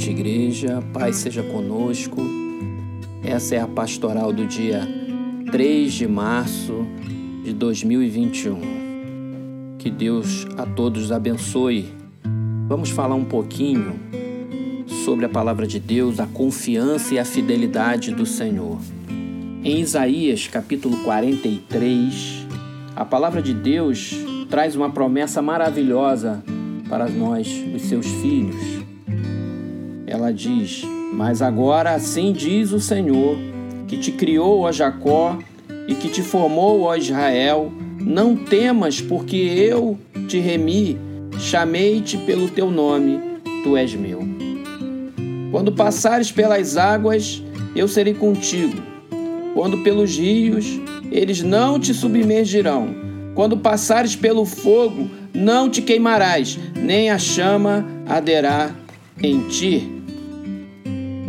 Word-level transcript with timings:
noite, 0.00 0.10
igreja. 0.10 0.82
Paz 0.94 1.16
seja 1.16 1.42
conosco. 1.42 2.22
Essa 3.22 3.56
é 3.56 3.60
a 3.60 3.66
pastoral 3.66 4.32
do 4.32 4.46
dia 4.46 4.80
3 5.52 5.92
de 5.92 6.08
março 6.08 6.86
de 7.44 7.52
2021. 7.52 9.76
Que 9.78 9.90
Deus 9.90 10.46
a 10.56 10.64
todos 10.64 11.12
abençoe. 11.12 11.92
Vamos 12.66 12.88
falar 12.88 13.14
um 13.14 13.26
pouquinho 13.26 14.00
sobre 15.04 15.26
a 15.26 15.28
palavra 15.28 15.66
de 15.66 15.78
Deus, 15.78 16.18
a 16.18 16.26
confiança 16.26 17.14
e 17.14 17.18
a 17.18 17.24
fidelidade 17.24 18.14
do 18.14 18.24
Senhor. 18.24 18.78
Em 19.62 19.80
Isaías, 19.80 20.48
capítulo 20.48 20.96
43, 21.04 22.46
a 22.96 23.04
palavra 23.04 23.42
de 23.42 23.52
Deus 23.52 24.14
traz 24.48 24.74
uma 24.74 24.88
promessa 24.88 25.42
maravilhosa 25.42 26.42
para 26.88 27.06
nós, 27.06 27.46
os 27.74 27.82
seus 27.82 28.06
filhos. 28.06 28.79
Ela 30.10 30.32
diz: 30.32 30.82
Mas 31.12 31.40
agora 31.40 31.94
assim 31.94 32.32
diz 32.32 32.72
o 32.72 32.80
Senhor, 32.80 33.38
que 33.86 33.96
te 33.96 34.10
criou, 34.10 34.62
ó 34.62 34.72
Jacó, 34.72 35.38
e 35.86 35.94
que 35.94 36.08
te 36.08 36.20
formou, 36.20 36.82
ó 36.82 36.96
Israel: 36.96 37.72
Não 38.00 38.34
temas, 38.34 39.00
porque 39.00 39.36
eu 39.36 39.96
te 40.26 40.40
remi, 40.40 40.98
chamei-te 41.38 42.18
pelo 42.18 42.48
teu 42.48 42.72
nome, 42.72 43.20
tu 43.62 43.76
és 43.76 43.94
meu. 43.94 44.18
Quando 45.52 45.70
passares 45.70 46.32
pelas 46.32 46.76
águas, 46.76 47.40
eu 47.76 47.86
serei 47.86 48.14
contigo. 48.14 48.82
Quando 49.54 49.78
pelos 49.84 50.16
rios, 50.16 50.80
eles 51.12 51.40
não 51.40 51.78
te 51.78 51.94
submergirão. 51.94 52.88
Quando 53.36 53.56
passares 53.56 54.16
pelo 54.16 54.44
fogo, 54.44 55.08
não 55.32 55.70
te 55.70 55.80
queimarás, 55.80 56.58
nem 56.74 57.10
a 57.10 57.18
chama 57.18 57.86
arderá 58.08 58.74
em 59.22 59.46
ti. 59.48 59.99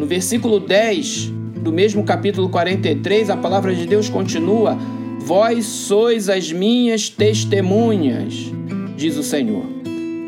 No 0.01 0.07
versículo 0.07 0.59
10 0.59 1.31
do 1.61 1.71
mesmo 1.71 2.03
capítulo 2.03 2.49
43, 2.49 3.29
a 3.29 3.37
palavra 3.37 3.75
de 3.75 3.85
Deus 3.85 4.09
continua: 4.09 4.75
Vós 5.19 5.63
sois 5.63 6.27
as 6.27 6.51
minhas 6.51 7.07
testemunhas, 7.07 8.51
diz 8.97 9.15
o 9.15 9.21
Senhor. 9.21 9.63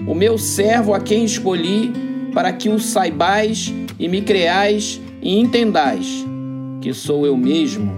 O 0.05 0.13
meu 0.13 0.37
servo 0.37 0.93
a 0.93 0.99
quem 0.99 1.25
escolhi, 1.25 1.91
para 2.35 2.53
que 2.53 2.69
o 2.69 2.77
saibais 2.77 3.73
e 3.97 4.07
me 4.07 4.21
creais 4.21 5.01
e 5.23 5.39
entendais 5.39 6.23
que 6.79 6.93
sou 6.93 7.25
eu 7.25 7.35
mesmo, 7.35 7.97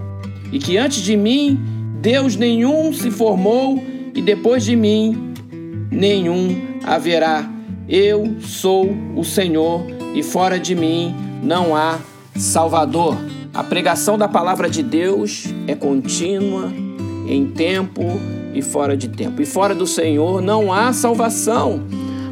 e 0.50 0.58
que 0.58 0.78
antes 0.78 1.02
de 1.02 1.14
mim 1.14 1.60
Deus 2.00 2.36
nenhum 2.36 2.90
se 2.90 3.10
formou, 3.10 3.84
e 4.14 4.22
depois 4.22 4.64
de 4.64 4.74
mim 4.74 5.34
nenhum 5.90 6.56
haverá. 6.84 7.46
Eu 7.86 8.40
sou 8.40 8.96
o 9.14 9.22
Senhor, 9.22 9.84
e 10.14 10.22
fora 10.22 10.58
de 10.58 10.74
mim 10.74 11.25
não 11.42 11.74
há 11.74 11.98
Salvador. 12.36 13.16
A 13.54 13.64
pregação 13.64 14.18
da 14.18 14.28
palavra 14.28 14.68
de 14.68 14.82
Deus 14.82 15.46
é 15.66 15.74
contínua, 15.74 16.70
em 17.26 17.46
tempo 17.46 18.02
e 18.54 18.62
fora 18.62 18.96
de 18.96 19.08
tempo. 19.08 19.40
E 19.40 19.46
fora 19.46 19.74
do 19.74 19.86
Senhor 19.86 20.42
não 20.42 20.72
há 20.72 20.92
salvação. 20.92 21.82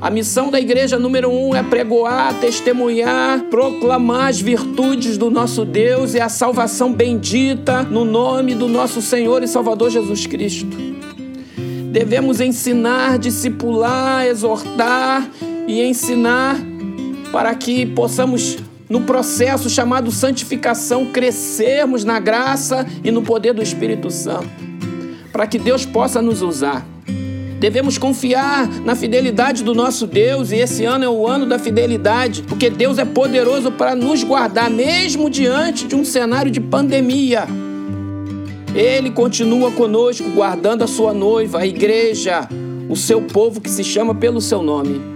A 0.00 0.11
missão 0.11 0.50
da 0.50 0.61
igreja 0.61 0.98
número 0.98 1.30
um 1.30 1.55
é 1.55 1.62
pregoar, 1.62 2.38
testemunhar, 2.38 3.44
proclamar 3.44 4.28
as 4.28 4.38
virtudes 4.38 5.16
do 5.16 5.30
nosso 5.30 5.64
Deus 5.64 6.12
e 6.12 6.20
a 6.20 6.28
salvação 6.28 6.92
bendita 6.92 7.83
no 7.83 8.05
nome 8.05 8.55
do 8.55 8.68
nosso 8.68 9.00
Senhor 9.00 9.42
e 9.42 9.48
Salvador 9.48 9.91
Jesus 9.91 10.27
Cristo. 10.27 10.77
Devemos 11.91 12.41
ensinar, 12.41 13.18
discipular, 13.18 14.27
exortar 14.27 15.27
e 15.66 15.83
ensinar 15.83 16.58
para 17.33 17.55
que 17.55 17.86
possamos 17.86 18.58
no 18.94 19.00
processo 19.00 19.68
chamado 19.68 20.12
santificação, 20.12 21.06
crescermos 21.06 22.05
na 22.05 22.20
graça 22.20 22.86
e 23.02 23.10
no 23.10 23.22
poder 23.22 23.52
do 23.52 23.60
Espírito 23.60 24.08
Santo, 24.08 24.48
para 25.32 25.48
que 25.48 25.58
Deus 25.58 25.84
possa 25.84 26.22
nos 26.22 26.42
usar. 26.42 26.86
Devemos 27.58 27.98
confiar 27.98 28.68
na 28.84 28.94
fidelidade 28.94 29.64
do 29.64 29.74
nosso 29.74 30.06
Deus, 30.06 30.52
e 30.52 30.58
esse 30.58 30.84
ano 30.84 31.04
é 31.04 31.08
o 31.08 31.27
ano 31.27 31.44
da 31.44 31.58
fidelidade, 31.58 32.44
porque 32.44 32.70
Deus 32.70 32.96
é 32.96 33.04
poderoso 33.04 33.72
para 33.72 33.96
nos 33.96 34.22
guardar, 34.22 34.70
mesmo 34.70 35.28
diante 35.28 35.88
de 35.88 35.96
um 35.96 36.04
cenário 36.04 36.52
de 36.52 36.60
pandemia. 36.60 37.48
Ele 38.77 39.10
continua 39.10 39.72
conosco, 39.72 40.30
guardando 40.30 40.84
a 40.84 40.86
sua 40.86 41.12
noiva, 41.12 41.58
a 41.58 41.66
igreja, 41.66 42.48
o 42.88 42.94
seu 42.94 43.22
povo 43.22 43.60
que 43.60 43.70
se 43.70 43.83
chama 43.83 44.14
pelo 44.14 44.40
seu 44.40 44.62
nome 44.62 45.14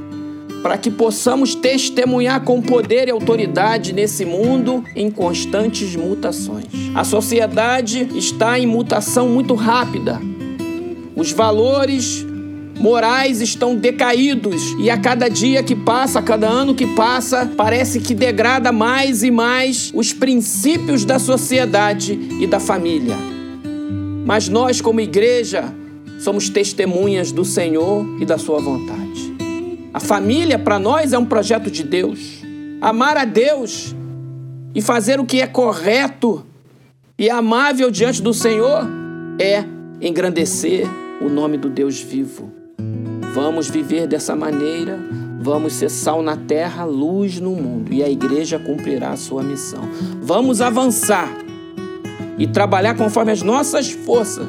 para 0.63 0.77
que 0.79 0.91
possamos 0.91 1.55
testemunhar 1.55 2.43
com 2.43 2.61
poder 2.61 3.09
e 3.09 3.11
autoridade 3.11 3.93
nesse 3.93 4.25
mundo 4.25 4.85
em 4.95 5.11
constantes 5.11 5.95
mutações. 5.95 6.67
A 6.95 7.05
sociedade 7.05 8.09
está 8.15 8.59
em 8.59 8.67
mutação 8.67 9.29
muito 9.29 9.55
rápida. 9.55 10.21
Os 11.15 11.33
valores 11.33 12.25
morais 12.79 13.41
estão 13.41 13.75
decaídos 13.75 14.63
e 14.79 14.89
a 14.89 14.97
cada 14.97 15.29
dia 15.29 15.63
que 15.63 15.75
passa, 15.75 16.21
a 16.21 16.23
cada 16.23 16.49
ano 16.49 16.75
que 16.75 16.87
passa, 16.95 17.51
parece 17.57 18.01
que 18.01 18.15
degrada 18.15 18.71
mais 18.71 19.23
e 19.23 19.31
mais 19.31 19.91
os 19.95 20.13
princípios 20.13 21.05
da 21.05 21.19
sociedade 21.19 22.19
e 22.41 22.47
da 22.47 22.61
família. 22.61 23.17
Mas 24.25 24.49
nós, 24.49 24.81
como 24.81 25.01
igreja, 25.01 25.65
somos 26.21 26.49
testemunhas 26.49 27.33
do 27.33 27.45
Senhor 27.45 28.05
e 28.21 28.25
da 28.25 28.39
Sua 28.39 28.61
vontade. 28.61 29.08
A 29.99 30.01
família 30.01 30.57
para 30.57 30.79
nós 30.79 31.13
é 31.13 31.19
um 31.19 31.25
projeto 31.25 31.69
de 31.73 31.83
Deus. 31.83 32.41
Amar 32.81 33.17
a 33.17 33.25
Deus 33.25 33.97
e 34.73 34.81
fazer 34.81 35.19
o 35.19 35.25
que 35.25 35.41
é 35.41 35.47
correto 35.49 36.47
e 37.19 37.29
amável 37.29 37.91
diante 37.91 38.23
do 38.23 38.33
Senhor 38.33 38.87
é 39.41 39.65
engrandecer 40.01 40.87
o 41.21 41.29
nome 41.29 41.57
do 41.57 41.69
Deus 41.69 42.01
vivo. 42.01 42.53
Vamos 43.35 43.69
viver 43.69 44.07
dessa 44.07 44.37
maneira, 44.37 45.01
vamos 45.41 45.73
ser 45.73 45.91
sal 45.91 46.23
na 46.23 46.37
terra, 46.37 46.85
luz 46.85 47.41
no 47.41 47.57
mundo 47.57 47.93
e 47.93 48.01
a 48.01 48.09
igreja 48.09 48.57
cumprirá 48.57 49.11
a 49.11 49.17
sua 49.17 49.43
missão. 49.43 49.83
Vamos 50.23 50.61
avançar 50.61 51.29
e 52.39 52.47
trabalhar 52.47 52.95
conforme 52.97 53.33
as 53.33 53.43
nossas 53.43 53.91
forças 53.91 54.47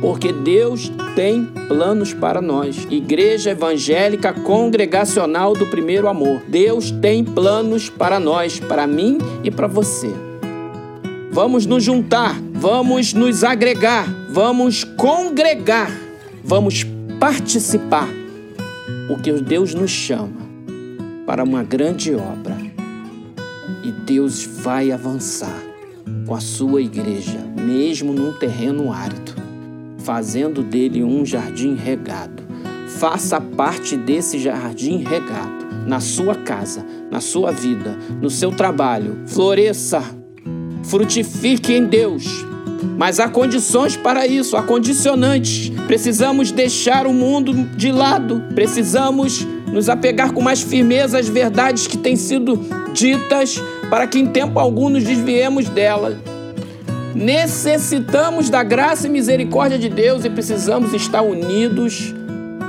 porque 0.00 0.32
Deus 0.32 0.90
tem 1.14 1.44
planos 1.68 2.14
para 2.14 2.40
nós. 2.40 2.86
Igreja 2.90 3.50
Evangélica 3.50 4.32
Congregacional 4.32 5.52
do 5.52 5.66
Primeiro 5.66 6.08
Amor. 6.08 6.40
Deus 6.48 6.90
tem 6.90 7.22
planos 7.22 7.90
para 7.90 8.18
nós, 8.18 8.58
para 8.58 8.86
mim 8.86 9.18
e 9.44 9.50
para 9.50 9.66
você. 9.66 10.10
Vamos 11.30 11.66
nos 11.66 11.84
juntar, 11.84 12.40
vamos 12.54 13.12
nos 13.12 13.44
agregar, 13.44 14.08
vamos 14.30 14.82
congregar, 14.82 15.90
vamos 16.42 16.84
participar, 17.20 18.08
porque 19.06 19.32
Deus 19.34 19.72
nos 19.72 19.92
chama 19.92 20.40
para 21.26 21.44
uma 21.44 21.62
grande 21.62 22.12
obra 22.16 22.56
e 23.84 23.92
Deus 23.92 24.44
vai 24.44 24.90
avançar 24.90 25.62
com 26.26 26.34
a 26.34 26.40
sua 26.40 26.82
igreja, 26.82 27.38
mesmo 27.56 28.12
num 28.12 28.32
terreno 28.32 28.92
árido 28.92 29.29
fazendo 30.10 30.60
dele 30.60 31.04
um 31.04 31.24
jardim 31.24 31.76
regado. 31.76 32.42
Faça 32.98 33.40
parte 33.40 33.96
desse 33.96 34.40
jardim 34.40 35.04
regado, 35.04 35.64
na 35.86 36.00
sua 36.00 36.34
casa, 36.34 36.84
na 37.08 37.20
sua 37.20 37.52
vida, 37.52 37.96
no 38.20 38.28
seu 38.28 38.50
trabalho. 38.50 39.20
Floresça, 39.28 40.02
frutifique 40.82 41.72
em 41.72 41.86
Deus. 41.86 42.44
Mas 42.98 43.20
há 43.20 43.28
condições 43.28 43.96
para 43.96 44.26
isso, 44.26 44.56
há 44.56 44.64
condicionantes. 44.64 45.70
Precisamos 45.86 46.50
deixar 46.50 47.06
o 47.06 47.12
mundo 47.12 47.54
de 47.76 47.92
lado, 47.92 48.42
precisamos 48.52 49.46
nos 49.72 49.88
apegar 49.88 50.32
com 50.32 50.42
mais 50.42 50.60
firmeza 50.60 51.20
às 51.20 51.28
verdades 51.28 51.86
que 51.86 51.96
têm 51.96 52.16
sido 52.16 52.58
ditas, 52.92 53.62
para 53.88 54.08
que 54.08 54.18
em 54.18 54.26
tempo 54.26 54.58
algum 54.58 54.88
nos 54.88 55.04
desviemos 55.04 55.68
delas. 55.68 56.29
Necessitamos 57.14 58.48
da 58.48 58.62
graça 58.62 59.06
e 59.06 59.10
misericórdia 59.10 59.78
de 59.78 59.88
Deus 59.88 60.24
e 60.24 60.30
precisamos 60.30 60.94
estar 60.94 61.22
unidos 61.22 62.14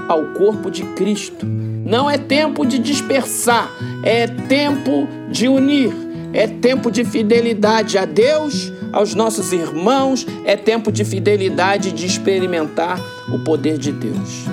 ao 0.07 0.25
corpo 0.33 0.71
de 0.71 0.83
Cristo. 0.95 1.45
Não 1.45 2.09
é 2.09 2.17
tempo 2.17 2.65
de 2.65 2.79
dispersar, 2.79 3.71
é 4.03 4.27
tempo 4.27 5.07
de 5.29 5.47
unir, 5.47 5.91
é 6.33 6.47
tempo 6.47 6.89
de 6.89 7.03
fidelidade 7.03 7.97
a 7.97 8.05
Deus, 8.05 8.71
aos 8.91 9.13
nossos 9.13 9.53
irmãos, 9.53 10.25
é 10.43 10.55
tempo 10.55 10.91
de 10.91 11.05
fidelidade 11.05 11.91
de 11.91 12.05
experimentar 12.05 12.99
o 13.29 13.39
poder 13.39 13.77
de 13.77 13.91
Deus. 13.91 14.45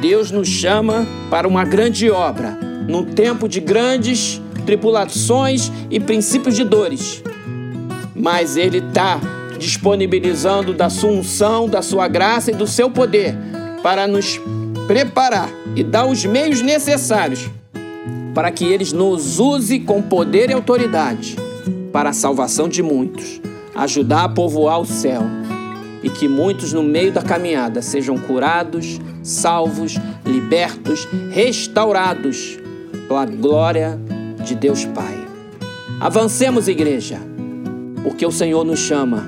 Deus 0.00 0.30
nos 0.32 0.48
chama 0.48 1.06
para 1.30 1.46
uma 1.46 1.64
grande 1.64 2.10
obra, 2.10 2.58
num 2.88 3.04
tempo 3.04 3.48
de 3.48 3.60
grandes 3.60 4.40
tribulações 4.66 5.70
e 5.90 6.00
princípios 6.00 6.56
de 6.56 6.64
dores 6.64 7.22
mas 8.22 8.56
Ele 8.56 8.78
está 8.78 9.20
disponibilizando 9.58 10.72
da 10.72 10.88
sua 10.88 11.10
unção, 11.10 11.68
da 11.68 11.82
sua 11.82 12.06
graça 12.06 12.52
e 12.52 12.54
do 12.54 12.68
seu 12.68 12.88
poder 12.88 13.36
para 13.82 14.06
nos 14.06 14.40
preparar 14.86 15.50
e 15.74 15.82
dar 15.82 16.06
os 16.06 16.24
meios 16.24 16.62
necessários 16.62 17.50
para 18.32 18.52
que 18.52 18.64
eles 18.64 18.92
nos 18.92 19.40
use 19.40 19.80
com 19.80 20.00
poder 20.00 20.50
e 20.50 20.52
autoridade 20.52 21.36
para 21.92 22.10
a 22.10 22.12
salvação 22.12 22.68
de 22.68 22.80
muitos, 22.80 23.40
ajudar 23.74 24.24
a 24.24 24.28
povoar 24.28 24.80
o 24.80 24.86
céu 24.86 25.22
e 26.00 26.08
que 26.08 26.28
muitos 26.28 26.72
no 26.72 26.82
meio 26.82 27.10
da 27.10 27.22
caminhada 27.22 27.82
sejam 27.82 28.16
curados, 28.16 29.00
salvos, 29.22 29.96
libertos, 30.24 31.08
restaurados 31.32 32.56
pela 33.08 33.26
glória 33.26 33.98
de 34.44 34.54
Deus 34.54 34.84
Pai. 34.84 35.26
Avancemos, 36.00 36.68
igreja, 36.68 37.31
porque 38.02 38.26
o 38.26 38.32
Senhor 38.32 38.64
nos 38.64 38.80
chama. 38.80 39.24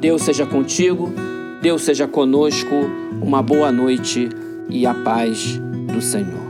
Deus 0.00 0.22
seja 0.22 0.46
contigo, 0.46 1.12
Deus 1.60 1.82
seja 1.82 2.06
conosco. 2.06 2.74
Uma 3.22 3.42
boa 3.42 3.70
noite 3.70 4.28
e 4.68 4.86
a 4.86 4.94
paz 4.94 5.60
do 5.92 6.00
Senhor. 6.00 6.49